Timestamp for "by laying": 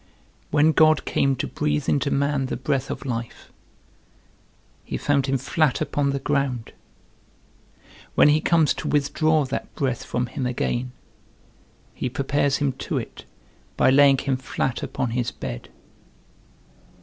13.77-14.17